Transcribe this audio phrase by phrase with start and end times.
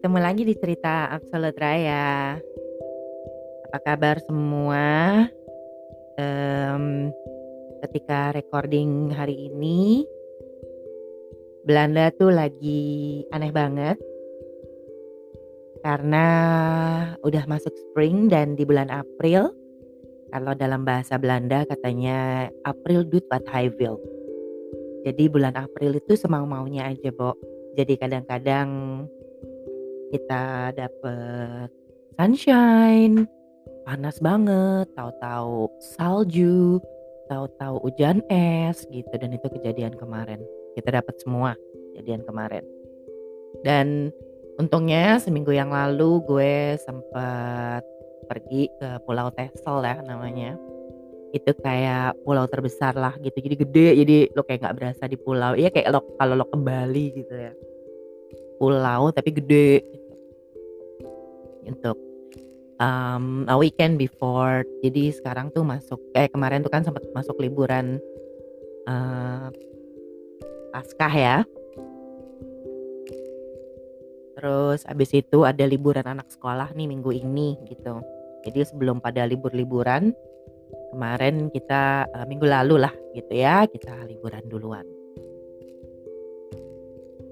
[0.00, 2.40] ketemu lagi di cerita Absolut Raya.
[3.68, 5.28] Apa kabar semua?
[6.16, 7.12] Mmm,
[7.84, 10.08] ketika recording hari ini
[11.68, 14.00] Belanda tuh lagi aneh banget.
[15.84, 16.26] Karena
[17.20, 19.52] udah masuk spring dan di bulan April,
[20.32, 23.44] kalau dalam bahasa Belanda katanya April doet wat
[23.76, 24.00] wil.
[25.04, 27.36] Jadi bulan April itu semau-maunya aja, Bo.
[27.76, 28.68] Jadi kadang-kadang
[30.10, 31.70] kita dapet
[32.18, 33.24] sunshine,
[33.86, 36.82] panas banget, tahu-tahu salju,
[37.30, 40.42] tahu-tahu hujan es gitu dan itu kejadian kemarin.
[40.74, 41.54] Kita dapat semua
[41.94, 42.66] kejadian kemarin.
[43.62, 44.10] Dan
[44.58, 47.86] untungnya seminggu yang lalu gue sempat
[48.26, 50.58] pergi ke Pulau Texel ya namanya.
[51.30, 53.38] Itu kayak pulau terbesar lah gitu.
[53.38, 55.54] Jadi gede, jadi lo kayak nggak berasa di pulau.
[55.54, 57.54] Iya kayak lo kalau lo ke Bali gitu ya.
[58.60, 59.80] Pulau tapi gede
[61.64, 61.96] untuk
[62.76, 64.68] um, a weekend before.
[64.84, 67.96] Jadi sekarang tuh masuk eh kemarin tuh kan sempat masuk liburan
[68.84, 69.48] uh,
[70.70, 71.38] Paskah ya.
[74.36, 78.00] Terus abis itu ada liburan anak sekolah nih minggu ini gitu.
[78.44, 80.12] Jadi sebelum pada libur-liburan
[80.92, 84.99] kemarin kita uh, minggu lalu lah gitu ya kita liburan duluan.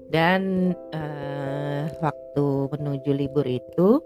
[0.09, 4.01] Dan uh, waktu menuju libur itu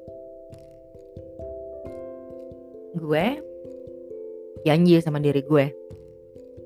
[2.94, 3.26] gue
[4.68, 5.66] janji sama diri gue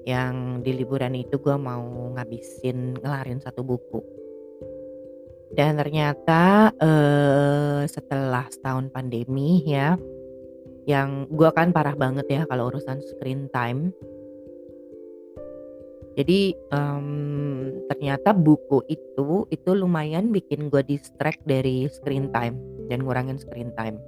[0.07, 3.99] yang di liburan itu gue mau ngabisin ngelarin satu buku.
[5.51, 9.95] Dan ternyata eh, setelah setahun pandemi ya
[10.87, 13.91] yang gue kan parah banget ya kalau urusan screen time
[16.17, 17.07] jadi um,
[17.93, 22.57] ternyata buku itu itu lumayan bikin gue distract dari screen time
[22.89, 24.01] dan ngurangin screen time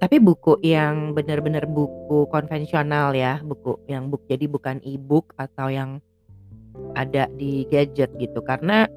[0.00, 6.00] tapi buku yang benar-benar buku konvensional ya, buku yang book jadi bukan e-book atau yang
[6.96, 8.40] ada di gadget gitu.
[8.40, 8.88] Karena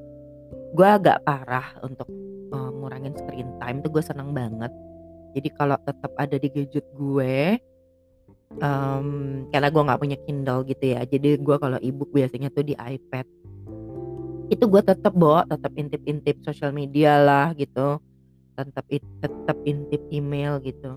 [0.72, 2.08] gue agak parah untuk
[2.56, 4.72] uh, ngurangin screen time tuh gue seneng banget.
[5.36, 7.60] Jadi kalau tetap ada di gadget gue,
[8.60, 9.08] um,
[9.50, 11.00] karena gue nggak punya Kindle gitu ya.
[11.06, 13.26] Jadi gue kalau e-book biasanya tuh di iPad.
[14.52, 18.02] Itu gue tetap bawa, tetap intip-intip sosial media lah gitu
[18.54, 18.86] tetap
[19.20, 20.96] tetap intip email gitu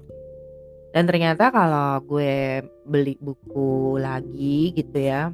[0.94, 5.34] dan ternyata kalau gue beli buku lagi gitu ya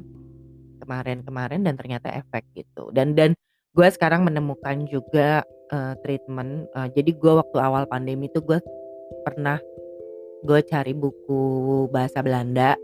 [0.80, 3.36] kemarin-kemarin dan ternyata efek gitu dan dan
[3.76, 8.58] gue sekarang menemukan juga uh, treatment uh, jadi gue waktu awal pandemi itu gue
[9.24, 9.60] pernah
[10.44, 11.42] gue cari buku
[11.88, 12.76] bahasa Belanda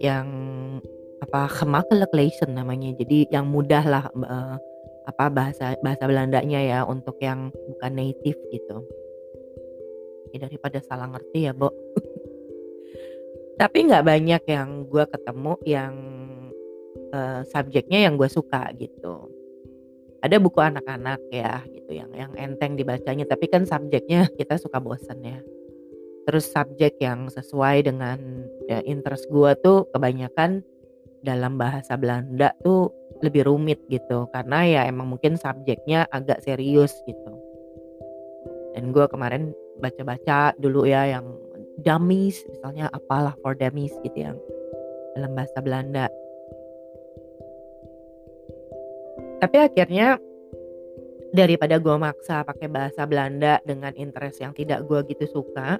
[0.00, 0.26] yang
[1.20, 2.08] apa gemakkelijk
[2.48, 4.56] namanya jadi yang mudah lah uh,
[5.10, 8.86] apa bahasa bahasa Belandanya ya untuk yang bukan native gitu.
[10.30, 11.74] Ya daripada salah ngerti ya, Bo.
[13.60, 15.94] Tapi nggak banyak yang gue ketemu yang
[17.12, 19.28] uh, subjeknya yang gue suka gitu.
[20.20, 25.16] Ada buku anak-anak ya gitu yang yang enteng dibacanya, tapi kan subjeknya kita suka bosen
[25.24, 25.40] ya.
[26.30, 30.62] Terus subjek yang sesuai dengan ya, interest gue tuh kebanyakan
[31.26, 32.86] dalam bahasa Belanda tuh
[33.18, 37.34] lebih rumit gitu karena ya emang mungkin subjeknya agak serius gitu.
[38.78, 39.50] Dan gue kemarin
[39.82, 41.34] baca-baca dulu ya yang
[41.82, 44.38] dummies misalnya apalah for dummies gitu yang
[45.18, 46.06] dalam bahasa Belanda.
[49.42, 50.14] Tapi akhirnya
[51.34, 55.74] daripada gue maksa pakai bahasa Belanda dengan interest yang tidak gue gitu suka,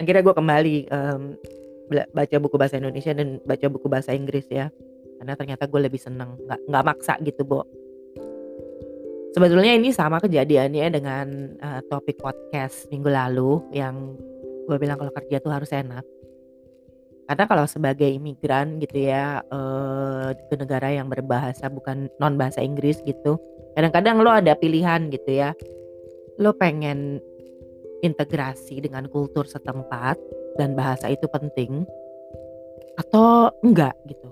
[0.00, 1.22] akhirnya gue kembali um,
[1.90, 4.70] baca buku bahasa Indonesia dan baca buku bahasa Inggris ya.
[5.20, 7.64] Karena ternyata gue lebih seneng nggak nggak maksa gitu Bo.
[9.34, 11.26] Sebetulnya ini sama kejadiannya dengan
[11.58, 14.14] uh, topik podcast minggu lalu yang
[14.70, 16.06] gue bilang kalau kerja tuh harus enak.
[17.24, 23.00] Karena kalau sebagai imigran gitu ya uh, ke negara yang berbahasa bukan non bahasa Inggris
[23.08, 23.40] gitu
[23.74, 25.50] kadang-kadang lo ada pilihan gitu ya.
[26.38, 27.18] Lo pengen
[28.04, 30.20] integrasi dengan kultur setempat
[30.60, 31.88] dan bahasa itu penting
[33.00, 34.28] atau enggak gitu.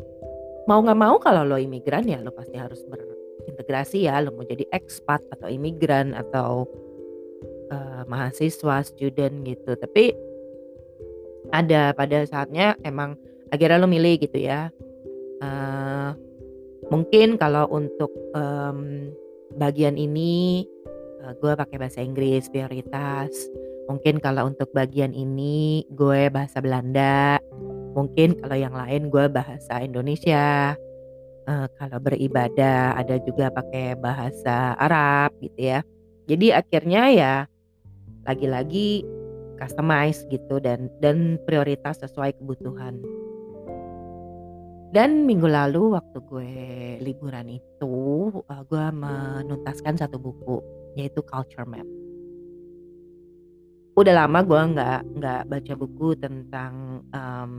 [0.71, 4.23] Mau nggak mau kalau lo imigran ya lo pasti harus berintegrasi ya.
[4.23, 6.69] Lo mau jadi ekspat atau imigran atau
[7.73, 9.75] uh, mahasiswa student gitu.
[9.75, 10.15] Tapi
[11.51, 13.19] ada pada saatnya emang
[13.51, 14.71] akhirnya lo milih gitu ya.
[15.43, 16.15] Uh,
[16.87, 19.11] mungkin kalau untuk um,
[19.59, 20.63] bagian ini
[21.23, 23.31] uh, gue pakai bahasa Inggris prioritas
[23.87, 27.39] mungkin kalau untuk bagian ini gue bahasa Belanda
[27.95, 30.75] mungkin kalau yang lain gue bahasa Indonesia
[31.47, 35.81] uh, kalau beribadah, ada juga pakai bahasa Arab gitu ya.
[36.31, 37.35] Jadi akhirnya ya
[38.23, 39.03] lagi-lagi
[39.59, 42.99] customize gitu dan dan prioritas sesuai kebutuhan.
[44.93, 46.53] Dan minggu lalu waktu gue
[47.01, 50.61] liburan itu, uh, gue menuntaskan satu buku
[50.99, 51.87] yaitu Culture Map.
[53.93, 57.53] Udah lama gue nggak nggak baca buku tentang um,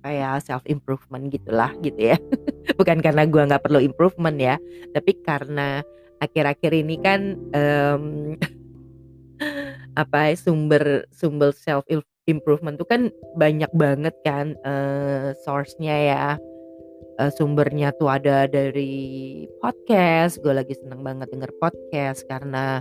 [0.00, 2.18] apa ya self improvement gitulah gitu ya.
[2.78, 4.56] Bukan karena gue nggak perlu improvement ya,
[4.96, 5.84] tapi karena
[6.20, 7.20] akhir-akhir ini kan
[7.54, 8.04] um,
[10.02, 11.86] apa ya, sumber sumber self
[12.26, 16.26] improvement tuh kan banyak banget kan uh, source-nya ya.
[17.20, 20.40] Uh, sumbernya tuh ada dari podcast.
[20.40, 22.80] Gue lagi seneng banget denger podcast karena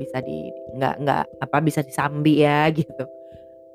[0.00, 0.48] bisa di
[0.80, 3.04] nggak nggak apa bisa disambi ya gitu.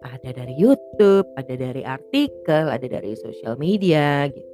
[0.01, 4.53] Ada dari YouTube, ada dari artikel, ada dari sosial media gitu.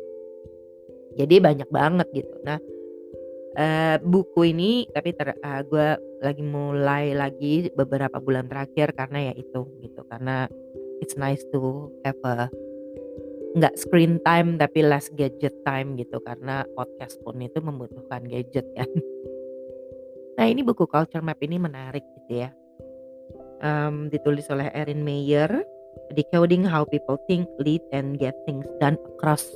[1.16, 2.36] Jadi banyak banget gitu.
[2.44, 2.60] Nah,
[3.56, 5.88] uh, buku ini tapi uh, gue
[6.20, 10.52] lagi mulai lagi beberapa bulan terakhir karena ya itu gitu, karena
[11.00, 12.52] it's nice to have a
[13.56, 18.90] nggak screen time tapi less gadget time gitu, karena podcast pun itu membutuhkan gadget kan.
[20.36, 22.52] Nah ini buku Culture Map ini menarik gitu ya.
[23.64, 25.48] Um, ditulis oleh Erin Meyer,
[26.12, 29.48] Decoding How People Think, Lead, and Get Things Done Across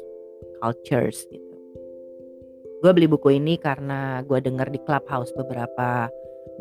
[0.64, 1.56] Cultures gitu.
[2.80, 6.08] Gue beli buku ini karena gue denger di Clubhouse beberapa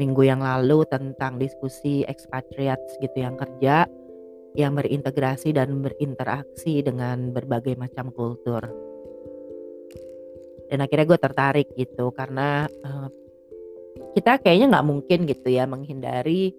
[0.02, 3.87] minggu yang lalu tentang diskusi expatriates gitu yang kerja
[4.59, 8.67] yang berintegrasi dan berinteraksi dengan berbagai macam kultur.
[10.67, 13.09] Dan akhirnya gue tertarik gitu karena uh,
[14.19, 16.53] kita kayaknya nggak mungkin gitu ya menghindari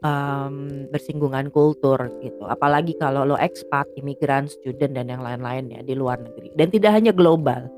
[0.00, 2.48] um, bersinggungan kultur gitu.
[2.48, 6.56] Apalagi kalau lo expat, imigran, student dan yang lain-lain ya di luar negeri.
[6.56, 7.68] Dan tidak hanya global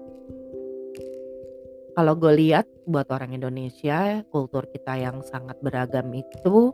[2.00, 6.73] kalau gue lihat buat orang Indonesia, kultur kita yang sangat beragam itu,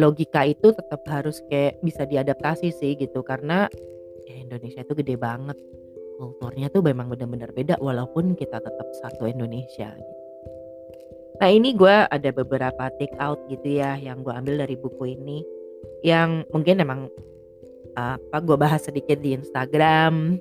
[0.00, 3.68] logika itu tetap harus kayak bisa diadaptasi sih gitu karena
[4.24, 5.58] ya Indonesia itu gede banget.
[6.16, 10.22] Kulturnya tuh memang benar-benar beda walaupun kita tetap satu Indonesia gitu.
[11.42, 15.42] Nah ini gue ada beberapa take out gitu ya yang gue ambil dari buku ini
[16.06, 17.10] yang mungkin emang
[17.98, 20.38] apa gue bahas sedikit di Instagram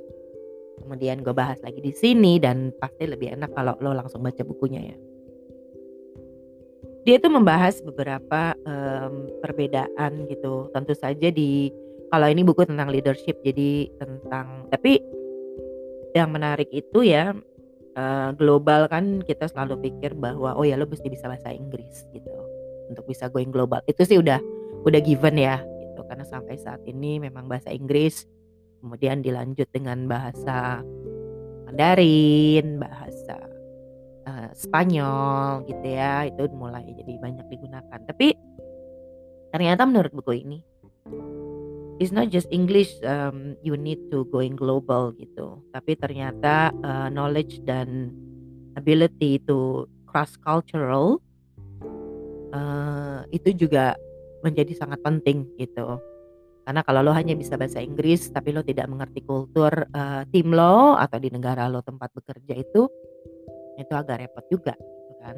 [0.81, 4.94] kemudian gue bahas lagi di sini dan pasti lebih enak kalau lo langsung baca bukunya
[4.94, 4.98] ya.
[7.01, 10.69] Dia itu membahas beberapa um, perbedaan gitu.
[10.69, 11.74] Tentu saja di
[12.13, 15.00] kalau ini buku tentang leadership jadi tentang tapi
[16.12, 17.31] yang menarik itu ya
[17.95, 22.30] uh, global kan kita selalu pikir bahwa oh ya lo mesti bisa bahasa Inggris gitu
[22.92, 23.81] untuk bisa going global.
[23.88, 24.38] Itu sih udah
[24.86, 28.27] udah given ya gitu karena sampai saat ini memang bahasa Inggris
[28.81, 30.81] kemudian dilanjut dengan bahasa
[31.71, 33.50] Mandarin, bahasa
[34.27, 38.00] uh, Spanyol gitu ya, itu mulai jadi banyak digunakan.
[38.06, 38.33] Tapi
[39.51, 40.59] ternyata menurut buku ini
[42.01, 47.62] it's not just English um, you need to going global gitu, tapi ternyata uh, knowledge
[47.68, 48.09] dan
[48.73, 51.21] ability to cross cultural
[52.56, 53.93] uh, itu juga
[54.41, 56.01] menjadi sangat penting gitu
[56.62, 60.93] karena kalau lo hanya bisa bahasa Inggris tapi lo tidak mengerti kultur uh, tim lo
[60.98, 62.86] atau di negara lo tempat bekerja itu
[63.81, 65.35] itu agak repot juga gitu kan.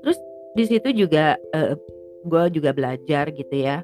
[0.00, 0.18] Terus
[0.56, 1.76] di situ juga uh,
[2.24, 3.80] gue juga belajar gitu ya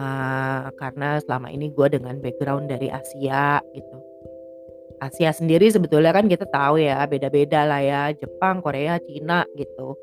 [0.00, 3.96] uh, karena selama ini gue dengan background dari Asia gitu.
[5.02, 9.98] Asia sendiri sebetulnya kan kita tahu ya beda-beda lah ya Jepang, Korea, Cina gitu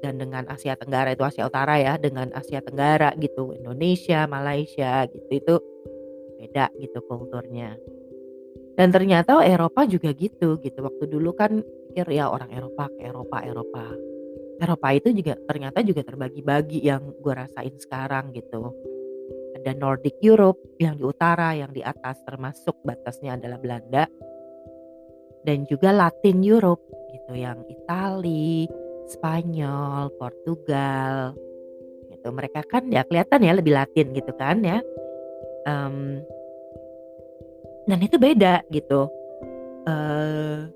[0.00, 5.30] dan dengan Asia Tenggara itu Asia Utara ya dengan Asia Tenggara gitu Indonesia Malaysia gitu
[5.34, 5.54] itu
[6.38, 7.74] beda gitu kulturnya
[8.76, 13.38] dan ternyata Eropa juga gitu gitu waktu dulu kan pikir ya orang Eropa ke Eropa
[13.42, 13.84] Eropa
[14.56, 18.72] Eropa itu juga ternyata juga terbagi-bagi yang gue rasain sekarang gitu
[19.56, 24.04] ada Nordic Europe yang di utara yang di atas termasuk batasnya adalah Belanda
[25.42, 28.68] dan juga Latin Europe gitu yang Italia
[29.06, 31.34] Spanyol, Portugal,
[32.10, 32.28] gitu.
[32.34, 34.82] Mereka kan ya kelihatan ya lebih Latin gitu kan ya.
[35.66, 36.22] Um,
[37.86, 39.08] dan itu beda gitu.
[39.86, 40.66] Uh,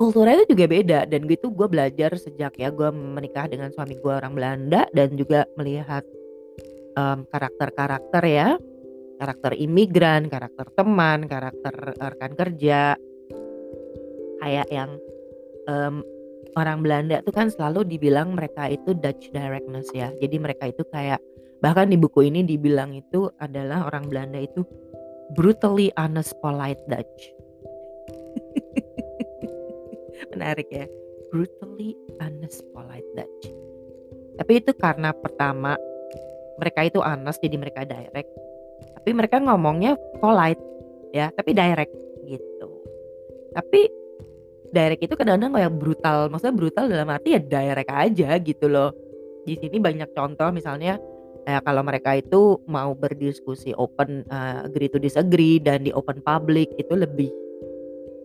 [0.00, 4.12] kulturnya itu juga beda dan gitu gue belajar sejak ya gue menikah dengan suami gue
[4.16, 6.08] orang Belanda dan juga melihat
[6.96, 8.48] karakter karakter-karakter ya
[9.20, 12.96] karakter imigran, karakter teman, karakter rekan kerja
[14.40, 14.96] kayak yang
[15.68, 16.00] um,
[16.56, 20.08] orang Belanda tuh kan selalu dibilang mereka itu Dutch directness ya.
[20.16, 21.20] Jadi mereka itu kayak
[21.60, 24.64] bahkan di buku ini dibilang itu adalah orang Belanda itu
[25.34, 27.30] brutally honest polite Dutch.
[30.34, 30.86] Menarik ya,
[31.30, 33.44] brutally honest polite Dutch.
[34.40, 35.76] Tapi itu karena pertama
[36.58, 38.30] mereka itu honest jadi mereka direct.
[39.00, 40.60] Tapi mereka ngomongnya polite
[41.14, 41.92] ya, tapi direct
[42.26, 42.68] gitu.
[43.54, 43.80] Tapi
[44.70, 48.94] direct itu kadang-kadang kayak brutal, maksudnya brutal dalam arti ya direct aja gitu loh.
[49.44, 51.00] Di sini banyak contoh misalnya
[51.44, 56.70] kayak kalau mereka itu mau berdiskusi open uh, agree to disagree dan di open public
[56.76, 57.30] itu lebih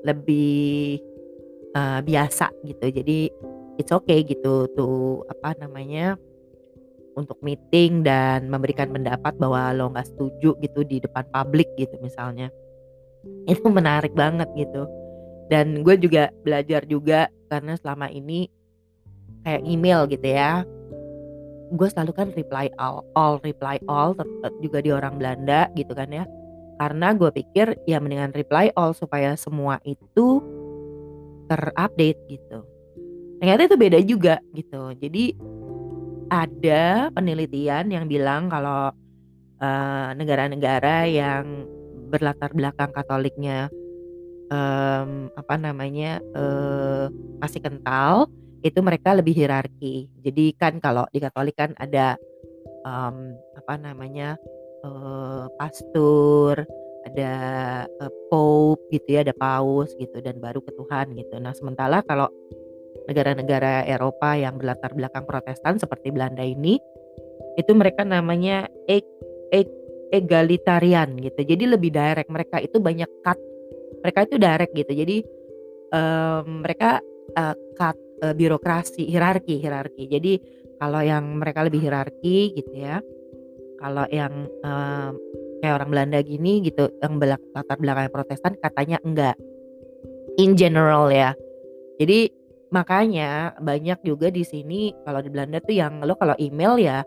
[0.06, 1.02] lebih
[1.74, 2.86] uh, biasa gitu.
[2.92, 3.30] Jadi
[3.82, 6.16] it's okay gitu tuh apa namanya
[7.16, 12.52] untuk meeting dan memberikan pendapat bahwa lo nggak setuju gitu di depan publik gitu misalnya.
[13.52, 14.86] Itu menarik banget gitu.
[15.50, 18.50] Dan gue juga belajar juga karena selama ini
[19.46, 20.66] kayak email gitu ya
[21.74, 24.14] gue selalu kan reply all all reply all
[24.62, 26.26] juga di orang Belanda gitu kan ya.
[26.76, 30.44] Karena gue pikir ya mendingan reply all supaya semua itu
[31.48, 32.68] terupdate gitu.
[33.40, 34.92] Ternyata itu beda juga gitu.
[35.00, 35.36] Jadi
[36.30, 38.92] ada penelitian yang bilang kalau
[39.62, 41.70] uh, negara-negara yang
[42.10, 43.70] berlatar belakang Katoliknya
[44.50, 47.10] um, apa namanya uh,
[47.42, 48.30] masih kental
[48.66, 50.10] itu mereka lebih hierarki.
[50.26, 52.18] Jadi kan kalau di Katolik kan ada
[52.82, 54.34] um, apa namanya
[54.82, 56.66] uh, pastor,
[57.06, 57.34] ada
[57.86, 61.38] uh, pope gitu ya, ada paus gitu dan baru ke Tuhan gitu.
[61.38, 62.26] Nah sementara kalau
[63.06, 66.82] negara-negara Eropa yang berlatar belakang Protestan seperti Belanda ini
[67.56, 69.06] itu mereka namanya eg,
[69.54, 69.70] eg,
[70.10, 73.40] egalitarian gitu jadi lebih direct mereka itu banyak cut
[74.02, 75.18] mereka itu direct gitu jadi
[75.94, 77.00] um, mereka
[77.38, 80.40] uh, cut uh, birokrasi hierarki hierarki jadi
[80.80, 83.00] kalau yang mereka lebih hierarki gitu ya
[83.80, 85.12] kalau yang um,
[85.60, 89.36] kayak orang Belanda gini gitu yang latar belakang Protestan katanya enggak.
[90.36, 91.36] In general ya.
[92.00, 92.28] Jadi
[92.76, 97.00] Makanya banyak juga di sini kalau di Belanda tuh yang lo kalau email ya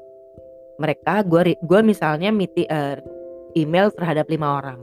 [0.81, 2.97] mereka gue gue misalnya miti, uh,
[3.53, 4.81] email terhadap lima orang.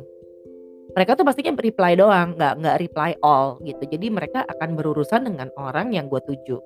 [0.96, 3.84] Mereka tuh pastinya reply doang, nggak nggak reply all gitu.
[3.84, 6.58] Jadi mereka akan berurusan dengan orang yang gue tuju.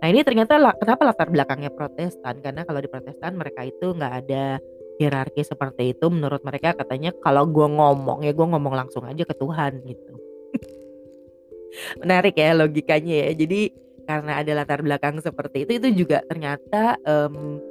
[0.00, 2.40] Nah ini ternyata kenapa latar belakangnya Protestan?
[2.40, 4.56] Karena kalau di Protestan mereka itu nggak ada
[4.96, 6.08] hierarki seperti itu.
[6.08, 10.12] Menurut mereka katanya kalau gue ngomong ya gue ngomong langsung aja ke Tuhan gitu.
[12.00, 13.36] Menarik ya logikanya ya.
[13.36, 13.60] Jadi
[14.08, 17.62] karena ada latar belakang seperti itu, itu juga ternyata, um,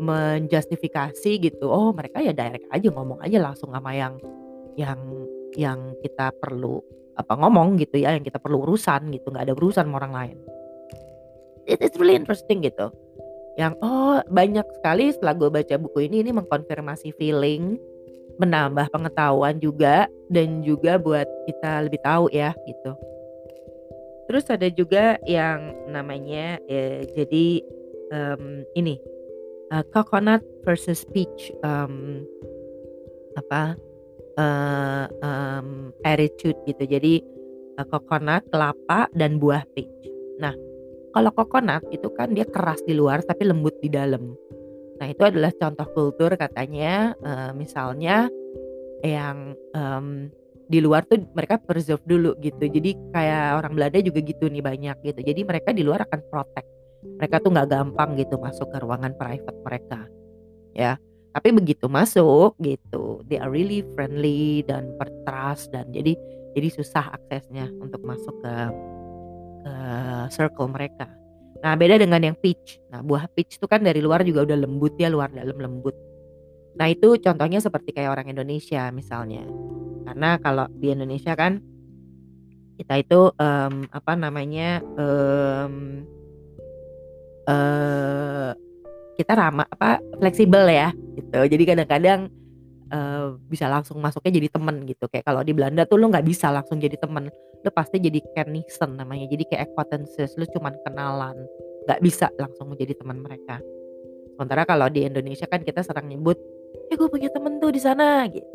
[0.00, 4.16] menjustifikasi gitu, oh mereka ya direct aja ngomong aja langsung sama yang
[4.80, 5.00] yang
[5.60, 6.80] yang kita perlu
[7.20, 10.36] apa, ngomong gitu ya, yang kita perlu urusan gitu, nggak ada urusan sama orang lain.
[11.68, 12.88] It is really interesting gitu.
[13.60, 17.76] Yang, oh banyak sekali setelah gue baca buku ini, ini mengkonfirmasi feeling,
[18.40, 22.96] menambah pengetahuan juga, dan juga buat kita lebih tahu ya gitu.
[24.30, 27.60] Terus ada juga yang namanya eh, jadi
[28.14, 28.96] um, ini
[29.74, 32.22] uh, coconut versus peach um,
[33.34, 33.74] apa
[34.40, 36.84] uh, um, attitude gitu.
[36.88, 37.20] Jadi
[37.76, 39.92] uh, coconut kelapa dan buah peach.
[40.40, 40.56] Nah
[41.12, 44.32] kalau coconut itu kan dia keras di luar tapi lembut di dalam.
[45.00, 48.32] Nah itu adalah contoh kultur katanya uh, misalnya
[49.00, 50.28] yang um,
[50.70, 52.70] di luar tuh mereka preserve dulu gitu.
[52.70, 55.20] Jadi kayak orang Belanda juga gitu nih banyak gitu.
[55.26, 56.68] Jadi mereka di luar akan protect.
[57.18, 60.00] Mereka tuh nggak gampang gitu masuk ke ruangan private mereka.
[60.76, 60.94] Ya.
[61.30, 66.18] Tapi begitu masuk gitu, they are really friendly dan bertrust dan jadi
[66.58, 68.54] jadi susah aksesnya untuk masuk ke
[69.62, 69.74] ke
[70.34, 71.06] circle mereka.
[71.60, 72.80] Nah, beda dengan yang peach.
[72.88, 75.92] Nah, buah peach itu kan dari luar juga udah lembut ya, luar dalam lembut.
[76.74, 79.44] Nah, itu contohnya seperti kayak orang Indonesia misalnya.
[80.08, 81.60] Karena kalau di Indonesia kan
[82.80, 86.08] kita itu um, apa namanya um,
[87.44, 88.56] uh,
[89.20, 91.40] kita ramah apa fleksibel ya gitu.
[91.44, 92.32] Jadi kadang-kadang
[92.88, 95.04] uh, bisa langsung masuknya jadi temen gitu.
[95.12, 97.28] Kayak kalau di Belanda tuh lo nggak bisa langsung jadi temen,
[97.60, 99.28] lo pasti jadi kenisen namanya.
[99.28, 101.36] Jadi kayak acquaintances, lo cuman kenalan,
[101.84, 103.60] nggak bisa langsung menjadi teman mereka.
[104.34, 106.40] Sementara kalau di Indonesia kan kita sering nyebut,
[106.88, 108.48] ya gue punya temen tuh di sana gitu.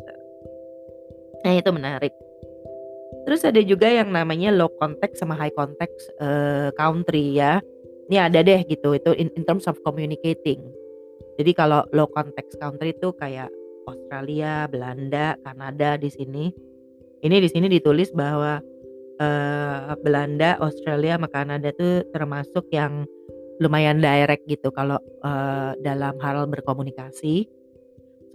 [1.46, 2.10] Nah itu menarik.
[3.26, 7.62] Terus ada juga yang namanya low context sama high context uh, country ya.
[8.06, 10.62] Ini ada deh gitu itu in, in terms of communicating.
[11.36, 13.50] Jadi kalau low context country itu kayak
[13.86, 16.48] Australia, Belanda, Kanada di sini.
[17.22, 18.62] Ini di sini ditulis bahwa
[19.18, 23.04] uh, Belanda, Australia, sama Kanada tuh termasuk yang
[23.58, 27.48] lumayan direct gitu kalau uh, dalam hal berkomunikasi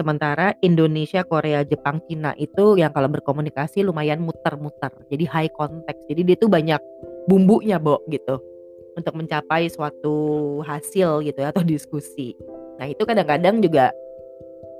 [0.02, 4.90] Sementara Indonesia, Korea, Jepang, Cina itu yang kalau berkomunikasi lumayan muter-muter.
[5.14, 6.10] Jadi high context.
[6.10, 6.82] Jadi dia tuh banyak
[7.30, 8.42] bumbunya, Bo, gitu.
[8.92, 12.36] Untuk mencapai suatu hasil gitu ya atau diskusi.
[12.76, 13.96] Nah, itu kadang-kadang juga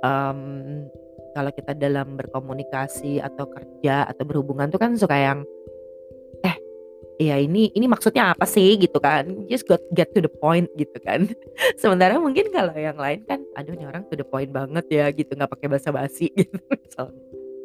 [0.04, 0.84] um,
[1.32, 5.38] kalau kita dalam berkomunikasi atau kerja atau berhubungan tuh kan suka yang
[6.44, 6.56] eh
[7.16, 8.76] ya ini ini maksudnya apa sih?
[8.76, 9.48] gitu kan.
[9.48, 11.24] Just got get to the point gitu kan.
[11.80, 15.32] Sementara mungkin kalau yang lain kan aduh ini orang to the point banget ya gitu
[15.32, 17.22] nggak pakai basa-basi gitu misalnya.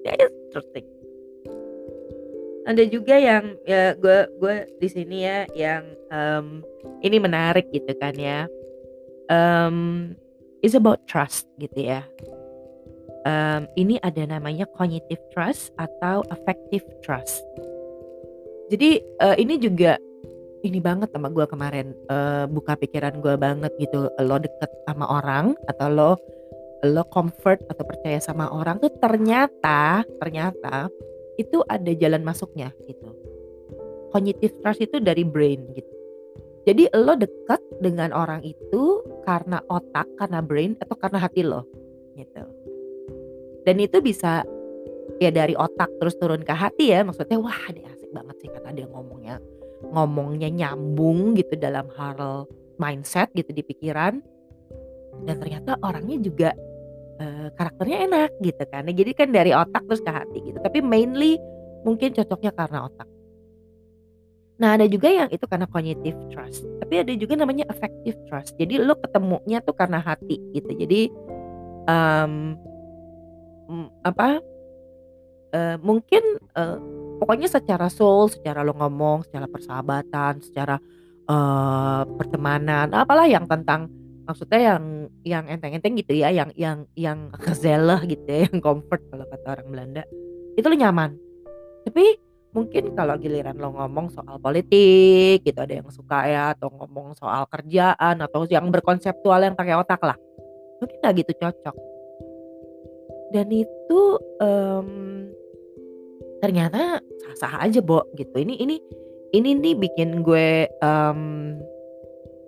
[0.07, 0.87] Ya yeah, interesting
[2.67, 6.59] ada juga yang ya gue gue di sini ya yang um,
[6.99, 8.51] ini menarik gitu kan ya.
[9.31, 10.13] Um,
[10.59, 12.03] is about trust gitu ya.
[13.23, 17.43] Um, ini ada namanya cognitive trust atau affective trust.
[18.67, 19.95] Jadi uh, ini juga
[20.63, 24.11] ini banget sama gue kemarin uh, buka pikiran gue banget gitu.
[24.19, 26.11] Lo deket sama orang atau lo
[26.83, 30.91] lo comfort atau percaya sama orang tuh ternyata ternyata
[31.37, 33.13] itu ada jalan masuknya gitu.
[34.11, 35.93] Cognitive trust itu dari brain gitu.
[36.67, 41.63] Jadi lo dekat dengan orang itu karena otak karena brain atau karena hati lo
[42.19, 42.43] gitu.
[43.63, 44.43] Dan itu bisa
[45.23, 48.83] ya dari otak terus turun ke hati ya maksudnya wah dia asik banget sih karena
[48.83, 49.39] dia ngomongnya.
[49.93, 52.49] Ngomongnya nyambung gitu dalam hal
[52.81, 54.19] mindset gitu di pikiran.
[55.23, 56.51] Dan ternyata orangnya juga
[57.19, 58.87] uh, karakternya enak gitu kan.
[58.87, 60.57] Jadi kan dari otak terus ke hati gitu.
[60.61, 61.37] Tapi mainly
[61.85, 63.07] mungkin cocoknya karena otak.
[64.57, 66.65] Nah ada juga yang itu karena cognitive trust.
[66.81, 68.57] Tapi ada juga namanya affective trust.
[68.57, 70.71] Jadi lo ketemunya tuh karena hati gitu.
[70.73, 71.13] Jadi
[71.85, 72.57] um,
[74.03, 74.39] apa,
[75.53, 76.23] uh, mungkin,
[76.55, 76.77] uh,
[77.19, 80.79] pokoknya secara soul, secara lo ngomong, secara persahabatan, secara,
[81.27, 83.91] uh, pertemanan, apalah yang tentang
[84.27, 84.83] maksudnya yang
[85.23, 89.67] yang enteng-enteng gitu ya, yang yang yang gezellig gitu ya, yang comfort kalau kata orang
[89.71, 90.03] Belanda,
[90.59, 91.15] itu lo nyaman.
[91.87, 92.05] Tapi
[92.51, 97.47] mungkin kalau giliran lo ngomong soal politik gitu, ada yang suka ya, atau ngomong soal
[97.47, 100.17] kerjaan, atau yang berkonseptual yang pakai otak lah,
[100.83, 101.75] mungkin gak gitu cocok.
[103.31, 104.01] Dan itu,
[104.43, 104.89] um,
[106.43, 108.35] ternyata sah-sah aja, Bo, gitu.
[108.35, 108.75] Ini ini
[109.35, 111.55] ini nih bikin gue, um,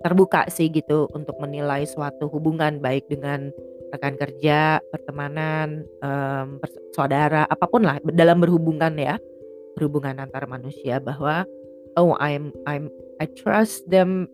[0.03, 3.51] terbuka sih gitu untuk menilai suatu hubungan baik dengan
[3.89, 6.61] rekan kerja, pertemanan, um,
[6.93, 9.17] saudara, apa pun lah dalam berhubungan ya,
[9.73, 11.43] berhubungan antar manusia bahwa,
[11.97, 14.29] oh I'm I'm I trust them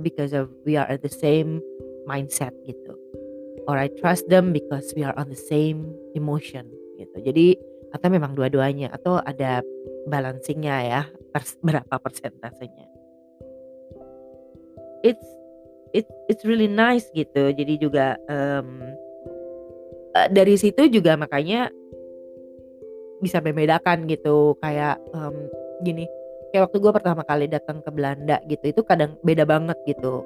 [0.00, 1.58] because of we are at the same
[2.06, 2.96] mindset gitu
[3.68, 7.16] or I trust them because we are on the same emotion gitu.
[7.20, 7.58] Jadi
[7.90, 9.62] atau memang dua-duanya atau ada
[10.06, 11.02] balancingnya ya
[11.34, 12.99] pers berapa persentasenya.
[15.00, 15.26] It's
[15.96, 17.50] it it's really nice gitu.
[17.50, 18.94] Jadi juga um,
[20.30, 21.70] dari situ juga makanya
[23.20, 25.36] bisa membedakan gitu kayak um,
[25.84, 26.08] gini
[26.50, 30.24] kayak waktu gue pertama kali datang ke Belanda gitu itu kadang beda banget gitu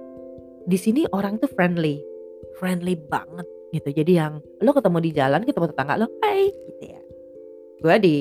[0.63, 1.99] di sini orang tuh friendly
[2.57, 3.91] friendly banget gitu.
[3.91, 7.01] Jadi yang lo ketemu di jalan, ketemu tetangga lo, "Hai," gitu ya.
[7.83, 8.17] Gue di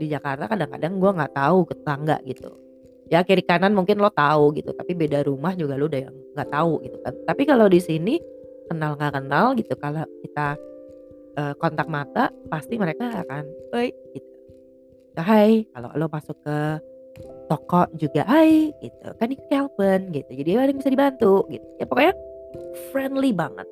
[0.00, 2.50] di Jakarta kadang-kadang gue nggak tahu tetangga gitu.
[3.10, 6.06] Ya kiri kanan mungkin lo tahu gitu, tapi beda rumah juga lo udah
[6.38, 7.14] nggak tahu gitu kan.
[7.26, 8.22] Tapi kalau di sini
[8.70, 10.54] kenal nggak kenal gitu, kalau kita
[11.34, 14.30] uh, kontak mata pasti mereka akan, "Oi," gitu.
[15.18, 16.58] "Hai," kalau lo masuk ke
[17.50, 19.06] toko juga, "Hai," gitu.
[19.18, 20.30] "Kan ini Kelvin," gitu.
[20.30, 21.66] Jadi ada yang bisa dibantu gitu.
[21.82, 22.14] Ya pokoknya
[22.94, 23.66] friendly banget.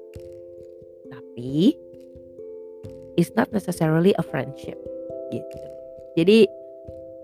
[1.14, 1.78] Tapi
[3.14, 4.78] it's not necessarily a friendship
[5.30, 5.58] gitu.
[6.18, 6.50] Jadi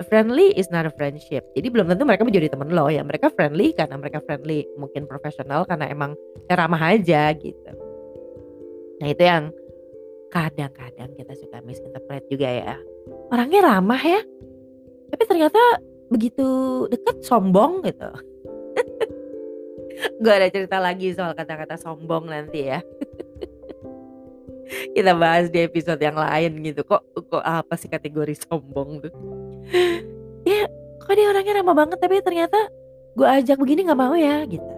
[0.07, 1.43] friendly is not a friendship.
[1.57, 3.03] Jadi belum tentu mereka menjadi temen lo ya.
[3.03, 6.15] Mereka friendly karena mereka friendly, mungkin profesional karena emang
[6.47, 7.73] ya ramah aja gitu.
[9.01, 9.51] Nah itu yang
[10.31, 12.77] kadang-kadang kita suka misinterpret juga ya.
[13.31, 14.21] Orangnya ramah ya,
[15.15, 15.63] tapi ternyata
[16.11, 16.47] begitu
[16.91, 18.11] dekat sombong gitu.
[20.23, 22.83] Gue ada cerita lagi soal kata-kata sombong nanti ya.
[24.97, 26.83] Kita bahas di episode yang lain gitu.
[26.83, 29.15] Kok kok apa sih kategori sombong tuh?
[30.45, 30.69] Ya,
[31.01, 32.69] kok dia orangnya ramah banget tapi ternyata
[33.17, 34.69] gue ajak begini nggak mau ya gitu.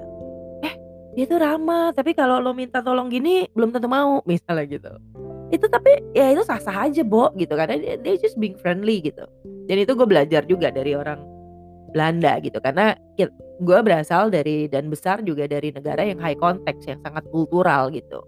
[0.62, 0.74] Eh,
[1.18, 4.94] dia tuh ramah tapi kalau lo minta tolong gini belum tentu mau misalnya gitu.
[5.50, 9.26] Itu tapi ya itu sah-sah aja, Bo, gitu karena dia, dia just being friendly gitu.
[9.66, 11.18] Dan itu gue belajar juga dari orang
[11.90, 12.94] Belanda gitu karena
[13.56, 18.22] gue berasal dari dan besar juga dari negara yang high context yang sangat kultural gitu.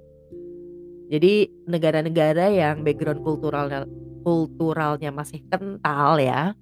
[1.08, 3.86] Jadi negara-negara yang background kulturalnya
[4.28, 6.52] kulturalnya masih kental ya,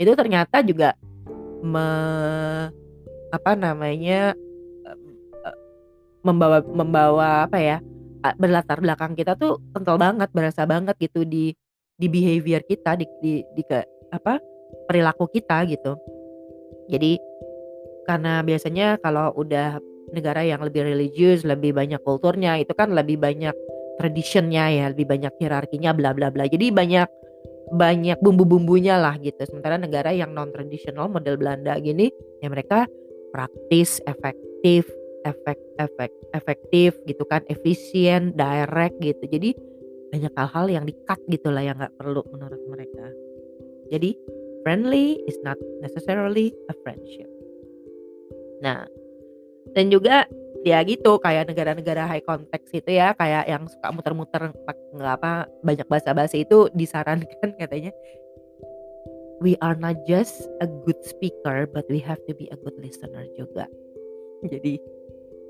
[0.00, 0.96] itu ternyata juga
[1.60, 1.84] me,
[3.28, 4.32] apa namanya
[6.24, 7.76] membawa membawa apa ya
[8.40, 11.52] berlatar belakang kita tuh kental banget, berasa banget gitu di
[12.00, 13.84] di behavior kita, di di di ke
[14.16, 14.40] apa,
[14.88, 16.00] perilaku kita gitu.
[16.88, 17.20] Jadi,
[18.08, 19.76] karena biasanya kalau udah
[20.10, 23.54] negara yang lebih religius, lebih banyak kulturnya, itu kan lebih banyak
[23.98, 26.46] traditionnya ya, lebih banyak hierarkinya bla bla bla.
[26.46, 27.08] Jadi banyak
[27.70, 29.38] banyak bumbu-bumbunya lah gitu.
[29.46, 32.10] Sementara negara yang non tradisional model Belanda gini,
[32.42, 32.90] ya mereka
[33.30, 34.90] praktis, efektif,
[35.22, 39.24] efek efek efektif gitu kan, efisien, direct gitu.
[39.26, 39.54] Jadi
[40.10, 43.06] banyak hal-hal yang di-cut gitu lah yang nggak perlu menurut mereka.
[43.94, 44.18] Jadi
[44.66, 47.30] friendly is not necessarily a friendship.
[48.60, 48.84] Nah,
[49.72, 50.26] dan juga
[50.60, 54.52] ya gitu kayak negara-negara high context itu ya kayak yang suka muter-muter
[54.92, 57.92] nggak apa banyak bahasa basi itu disarankan katanya.
[59.40, 63.24] We are not just a good speaker but we have to be a good listener
[63.40, 63.64] juga.
[64.44, 64.76] Jadi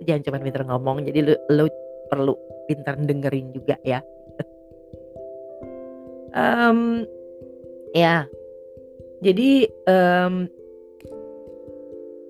[0.07, 1.67] jangan cuma pinter ngomong jadi lu, lu
[2.07, 2.39] perlu
[2.71, 4.01] pinter dengerin juga ya.
[6.31, 7.11] Um,
[7.91, 8.23] ya.
[9.19, 10.47] Jadi um,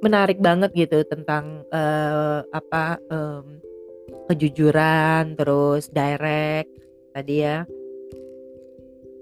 [0.00, 3.60] Menarik banget gitu tentang, eee, apa, mmm,
[4.32, 6.72] kejujuran, terus direct
[7.12, 7.68] tadi ya.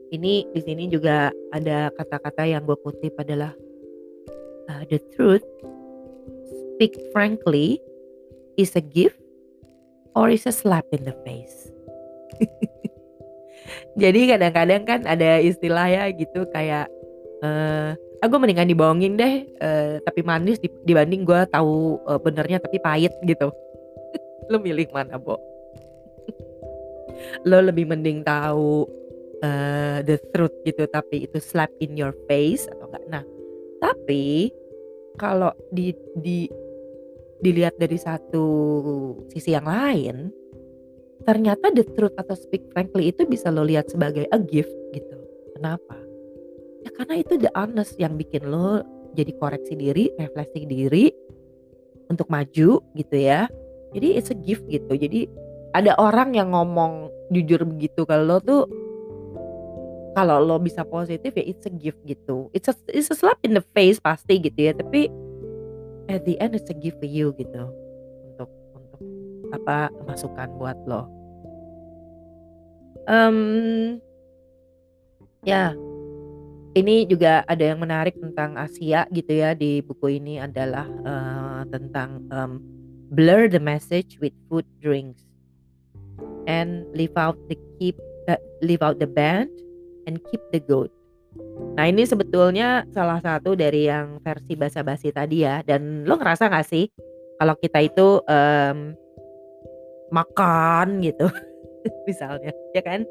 [0.08, 3.52] Ini di sini juga ada kata-kata yang gue kutip adalah,
[4.70, 5.44] uh, "The truth,
[6.78, 7.82] speak frankly,
[8.54, 9.18] is a gift
[10.14, 11.74] or is a slap in the face."
[14.00, 16.86] Jadi kadang-kadang kan ada istilah ya gitu kayak,
[17.42, 23.14] eee ah mendingan dibohongin deh uh, tapi manis dibanding gue tahu uh, benernya tapi pahit
[23.22, 23.54] gitu.
[24.50, 25.38] Lo milih mana Bo?
[27.48, 28.86] Lo lebih mending tahu
[29.42, 33.04] uh, the truth gitu tapi itu slap in your face atau enggak?
[33.06, 33.24] Nah
[33.78, 34.50] tapi
[35.14, 36.50] kalau di di
[37.38, 38.46] dilihat dari satu
[39.30, 40.34] sisi yang lain
[41.22, 45.18] ternyata the truth atau speak frankly itu bisa lo lihat sebagai a gift gitu.
[45.54, 45.97] Kenapa
[46.86, 48.82] Ya karena itu the honest yang bikin lo
[49.18, 51.10] jadi koreksi diri, refleksi diri
[52.06, 53.50] untuk maju gitu ya.
[53.96, 54.94] Jadi it's a gift gitu.
[54.94, 55.26] Jadi
[55.72, 58.62] ada orang yang ngomong jujur begitu kalau lo tuh
[60.16, 62.48] kalau lo bisa positif ya it's a gift gitu.
[62.54, 64.72] It's a it's a slap in the face pasti gitu ya.
[64.74, 65.10] Tapi
[66.08, 67.64] at the end it's a gift for you gitu.
[68.34, 69.02] Untuk untuk
[69.54, 71.06] apa masukan buat lo.
[73.08, 73.96] Um,
[75.48, 75.72] ya
[76.78, 82.22] ini juga ada yang menarik tentang Asia gitu ya di buku ini adalah, uh, tentang,
[82.30, 82.62] um,
[83.10, 85.24] blur the message with food drinks
[86.46, 87.96] and leave out the keep
[88.28, 89.48] uh, leave out the band
[90.04, 90.92] and keep the goat.
[91.76, 96.66] Nah ini sebetulnya salah satu dari yang versi basa-basi tadi ya dan lo ngerasa gak
[96.66, 96.88] sih
[97.38, 98.96] kalau kita itu, um,
[100.08, 101.28] makan gitu
[102.08, 103.04] misalnya ya kan?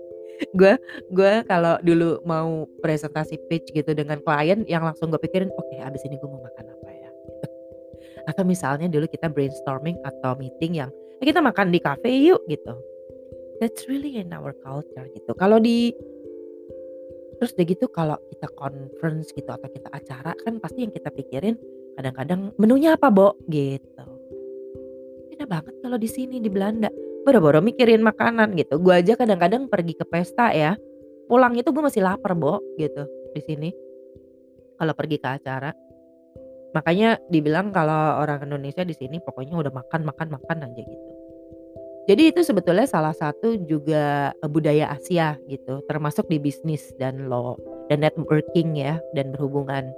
[0.59, 0.73] Gue
[1.13, 5.81] gue kalau dulu mau presentasi pitch gitu dengan klien yang langsung gue pikirin oke okay,
[5.81, 7.09] abis ini gue mau makan apa ya?
[8.27, 12.73] Atau misalnya dulu kita brainstorming atau meeting yang eh, kita makan di cafe yuk gitu.
[13.57, 15.33] That's really in our culture gitu.
[15.33, 15.95] Kalau di
[17.37, 21.53] terus deh gitu kalau kita conference gitu atau kita acara kan pasti yang kita pikirin
[21.97, 23.37] kadang-kadang menunya apa bo?
[23.49, 24.05] Gitu.
[25.33, 26.89] Beda banget kalau di sini di Belanda
[27.27, 28.79] boro-boro mikirin makanan gitu.
[28.79, 30.79] Gue aja kadang-kadang pergi ke pesta ya,
[31.27, 33.03] pulang itu gue masih lapar Bo, gitu
[33.35, 33.69] di sini.
[34.79, 35.75] Kalau pergi ke acara.
[36.71, 41.11] Makanya dibilang kalau orang Indonesia di sini pokoknya udah makan makan makan aja gitu.
[42.07, 47.59] Jadi itu sebetulnya salah satu juga eh, budaya Asia gitu, termasuk di bisnis dan lo
[47.91, 49.91] dan networking ya dan berhubungan.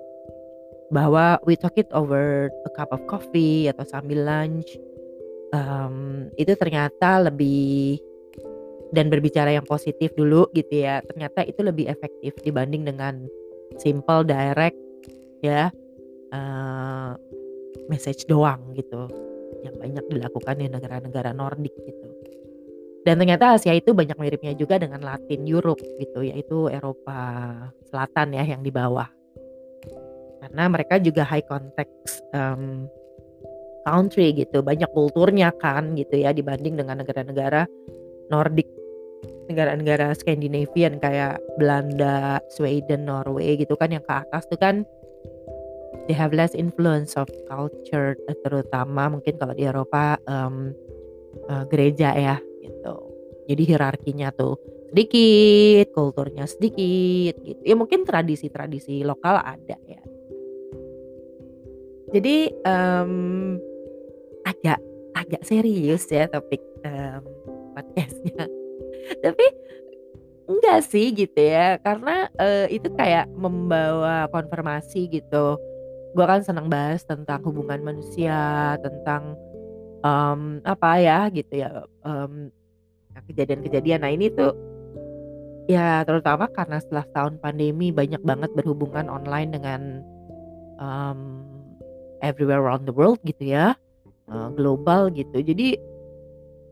[0.89, 4.74] Bahwa we talk it over a cup of coffee atau sambil lunch
[5.54, 8.02] um, itu ternyata lebih
[8.90, 13.30] dan berbicara yang positif dulu gitu ya, ternyata itu lebih efektif dibanding dengan
[13.78, 14.78] simple, direct,
[15.46, 15.70] ya,
[16.34, 17.14] uh,
[17.86, 19.06] message doang gitu,
[19.62, 22.10] yang banyak dilakukan di negara-negara Nordik gitu.
[23.06, 27.18] Dan ternyata Asia itu banyak miripnya juga dengan Latin Europe gitu, yaitu Eropa
[27.88, 29.08] Selatan ya yang di bawah.
[30.44, 32.90] Karena mereka juga high context, um,
[33.84, 37.68] country gitu, banyak kulturnya kan gitu ya dibanding dengan negara-negara
[38.30, 38.70] Nordik,
[39.50, 44.86] negara-negara Scandinavian kayak Belanda, Sweden, Norway gitu kan yang ke atas tuh kan
[46.06, 50.74] they have less influence of culture terutama mungkin kalau di Eropa um,
[51.50, 52.96] uh, gereja ya gitu.
[53.50, 54.58] Jadi hierarkinya tuh
[54.89, 57.62] sedikit, kulturnya sedikit gitu.
[57.62, 60.02] Ya mungkin tradisi-tradisi lokal ada ya.
[62.10, 63.13] Jadi um,
[64.41, 64.80] agak
[65.13, 67.22] agak serius ya topik um,
[67.78, 68.50] podcastnya.
[69.24, 69.45] Tapi
[70.50, 75.62] enggak sih gitu ya, karena, eee, itu kayak membawa konfirmasi gitu.
[76.17, 79.38] Gue kan senang bahas tentang hubungan manusia, tentang,
[80.02, 82.50] mmm, apa ya gitu ya, mmm,
[83.30, 84.02] kejadian-kejadian.
[84.02, 84.58] Nah ini tuh
[85.69, 89.82] ya terutama karena setelah setahun pandemi banyak banget berhubungan online dengan,
[90.82, 91.49] mmm,
[92.25, 93.75] everywhere around the world gitu ya,
[94.32, 95.39] eee, global gitu.
[95.43, 95.77] Jadi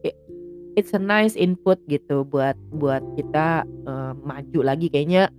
[0.06, 0.12] i
[0.78, 5.30] it's a nice input gitu buat buat kita, eee, maju lagi kayaknya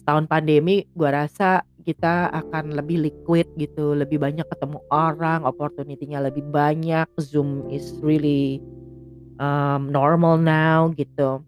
[0.00, 6.44] setahun pandemi gua rasa kita akan lebih liquid gitu, lebih banyak ketemu orang, opportunity-nya lebih
[6.52, 8.60] banyak, Zoom is really,
[9.40, 11.40] mmm, normal now gitu.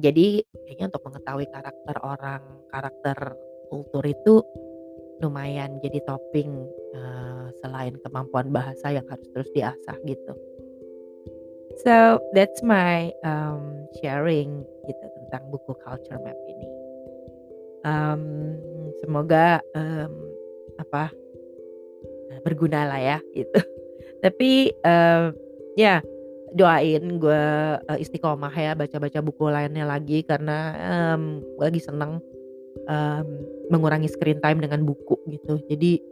[0.00, 3.18] Jadi kayaknya untuk mengetahui karakter orang, karakter
[3.72, 4.40] kultur itu
[5.20, 10.32] lumayan jadi toping, eee, selain kemampuan bahasa yang harus terus diasah gitu.
[11.86, 16.66] So, that's my, mmm, sharing gitu tentang buku Culture Map ini.
[17.86, 20.12] Mmm, semoga, mmm,
[20.82, 21.08] apa,
[22.28, 23.54] eee, bergunalah ya gitu.
[24.24, 25.26] Tapi, eee,
[25.78, 26.04] ya
[26.52, 27.44] doain gue,
[27.88, 30.76] eee, istiqomah ya baca-baca buku lainnya lagi karena,
[31.16, 32.20] mmm, lagi seneng,
[32.84, 33.26] mmm,
[33.72, 35.62] mengurangi screen time dengan buku gitu.
[35.70, 36.02] Jadi,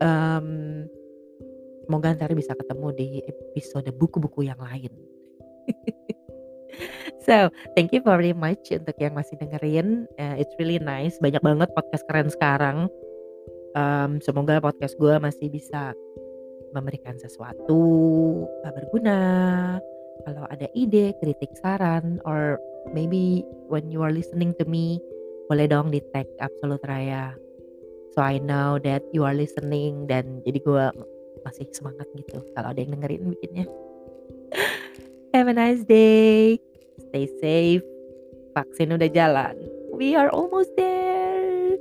[0.00, 0.86] mmm,
[1.86, 4.92] semoga entar bisa ketemu di episode buku-buku yang lain.
[7.26, 11.66] So, thank you very much untuk yang masih dengerin, eee, it's really nice, banyak banget
[11.74, 12.86] podcast keren sekarang.
[13.74, 15.90] Mmm, semoga podcast gue masih bisa
[16.70, 17.82] memberikan sesuatu,
[18.62, 19.20] eee, berguna.
[20.22, 22.62] Kalau ada ide, kritik, saran, or
[22.94, 25.02] maybe when you are listening to me,
[25.50, 27.34] boleh dong di-tag Absolut Raya.
[28.16, 30.84] So I know that you are listening dan jadi gue
[31.44, 33.68] masih semangat gitu kalau ada yang dengerin bikinnya.
[35.36, 36.56] Have a nice day,
[37.12, 37.84] stay safe,
[38.56, 39.60] vaksin udah jalan,
[39.92, 41.76] we are almost there.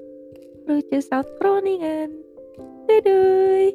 [0.67, 2.11] Rutje South Groningen.
[2.91, 3.71] Doei.